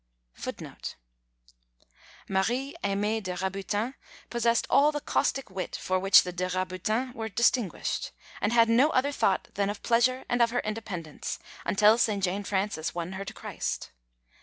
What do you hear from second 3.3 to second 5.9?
Rabutin possessed all the caustic wit